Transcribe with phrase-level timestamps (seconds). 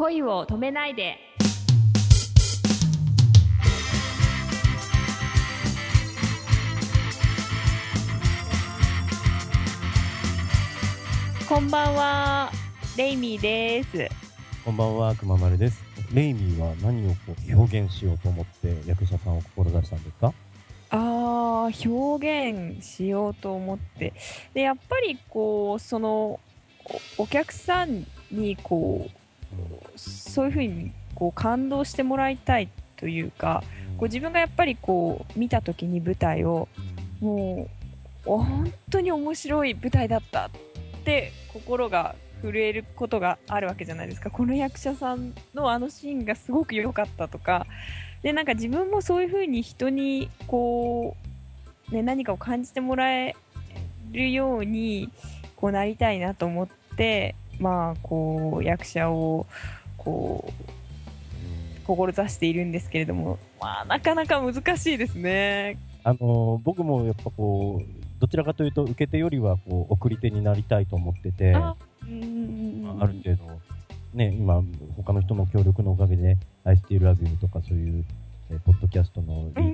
[0.00, 1.18] 恋を止めないで。
[11.46, 12.50] こんばんは
[12.96, 14.08] レイミーです。
[14.64, 15.84] こんばんは、くままるです。
[16.14, 20.32] レイミーは何をこう表現しようと思って役者さんを志したんですか？
[20.88, 24.14] あー表現しようと思って。
[24.54, 26.40] でやっぱりこうその
[27.18, 29.19] おお客さんにこう
[29.96, 33.62] そういうふうにこう感動してもらいたいというか
[33.98, 36.68] こう自分がやっぱりこう見た時に舞台を
[37.20, 37.68] も
[38.26, 40.50] うお本当に面白い舞台だったっ
[41.04, 44.30] て心が震えることがあるわけじゃないですか。
[44.30, 47.66] この役者さんのあのシーンがすごく良かったとか。
[48.22, 51.16] でなんか自分もそういう風に人にこ
[51.90, 53.34] う、ね、何かを感じてもらえ
[54.12, 55.10] るように
[55.56, 59.46] こうなりたいなと思ってまあこう役者を
[59.96, 65.78] こう志しているんですけれどもまあなかなか難しいですね。
[66.02, 72.96] あのー僕もやっぱこうどちらかというと受け手よりはこう送り手になりたいと思っててあうん。
[73.00, 73.60] ある程度
[74.14, 74.62] ね今
[74.96, 78.04] 他の人の協力のおかげで「I Still Love You」とかそういう、
[78.50, 79.72] えーポッドキャストのリうん。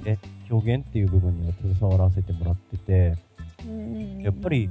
[0.00, 0.18] ーで
[0.50, 3.14] 表現っていう部分には携わらせてもらってて
[3.66, 4.20] うん。
[4.20, 4.68] やっぱり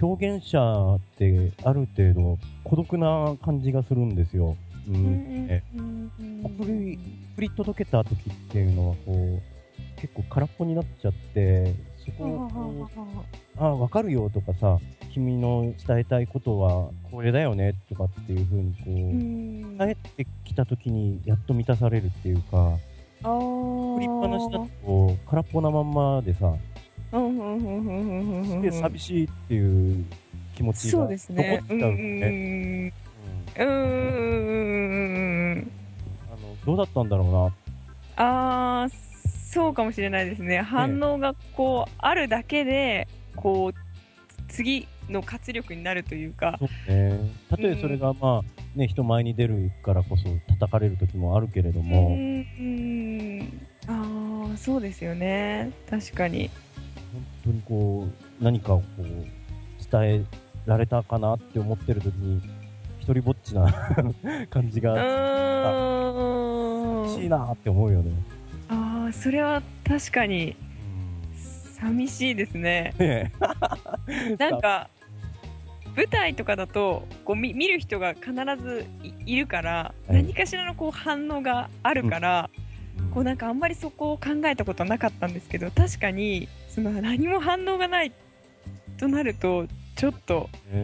[0.00, 4.56] 表現者ってある程度孤独な感じがするんですよ。
[4.88, 5.62] ううん
[6.44, 6.98] 送り
[7.34, 11.74] 送り届けた時っていうのはこう結構空っぽになっちゃって
[12.04, 12.88] そこを
[13.58, 14.78] ああ分かるよとかさ
[15.12, 19.78] 君の伝えたいことはこれだよねとかっていう風にこう、うん。
[19.78, 22.78] 帰ってきた時にやっと満たされるっていうか
[23.22, 23.30] あー。
[23.30, 26.54] 送りっぱなしだとこう空っぽなまんまでさ
[27.12, 30.04] うんうんうんうんうんうんすげえ寂しいっていう
[30.54, 31.62] 気持ちが残っちゃうね。
[31.68, 32.92] うんね。
[33.58, 34.46] うんうんうん
[35.50, 35.70] うん
[36.28, 38.88] あのどうだったんだろうなああ
[39.50, 40.60] そうかもしれないですね。
[40.60, 46.56] 反応がこうあるだけでこう次の活力になるというか。
[46.58, 47.30] そうね。
[47.48, 55.70] たとえそれがまあね、人前に出るからこそ叩かれる時もあるけれどうも、んうんああそうですよね。
[55.88, 56.50] 確かに。
[57.46, 58.08] 本当にこ
[58.40, 59.02] う、何かをこう、
[59.90, 60.24] 伝え
[60.66, 62.42] られたかなって思ってる時に、
[62.98, 63.72] 一人ぼっちな
[64.50, 64.96] 感じうが、
[67.08, 68.10] しいなって思うよね。
[68.68, 70.56] ああそれは確かに
[71.78, 72.92] 寂しいですね。
[72.98, 73.32] ね
[74.38, 74.90] なんか
[75.94, 82.50] 舞台とかだとこう見見る人が必ずいいるから、はい何かしらのこう反応があるから、
[83.16, 88.12] こうなんかあんまりそこを考えたことなかったんですけど確かにその何も反応がない
[88.98, 89.66] となると
[89.96, 90.78] ちょっとね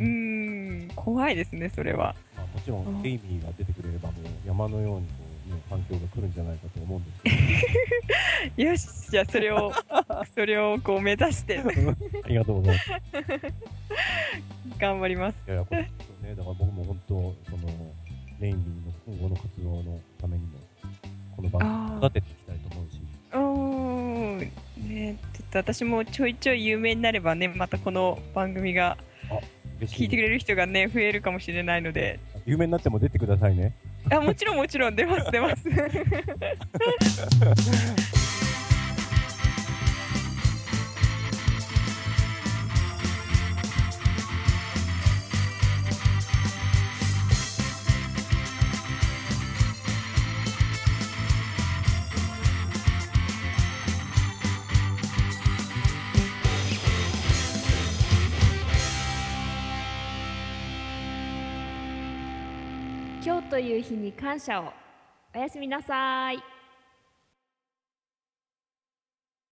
[0.00, 2.14] うーん怖いですねそれは。
[2.34, 5.12] まあ、もちろん、エイミーが出てくれればもう山のようにこ
[5.46, 7.22] う、ね、反響が来るんじゃないかと思うんです
[8.56, 9.70] けど、 よしじゃあそれを
[10.34, 11.58] それをこう目指して
[12.24, 12.90] ありがとうございます。
[14.78, 15.34] 頑張ります。
[15.46, 15.88] いやいや、これね、
[16.34, 17.14] だから僕も本当、
[17.50, 17.68] その、
[18.40, 20.58] レインの今後の活動のためにも、
[21.36, 23.00] この番あ組を育てていきたいと思うし、
[23.32, 23.38] うー
[24.36, 24.38] ん
[24.88, 28.96] ねちょっと私もちょいちょい有名になればねまたこの番組が。
[29.80, 33.74] 聞いてくれる人がね増えるかもしれないので有名になっても出てくださいね。
[34.10, 35.68] あもちろんもちろん出ます出ます
[63.24, 64.70] 今日という日に感謝を。
[65.34, 66.53] おやすみなさい。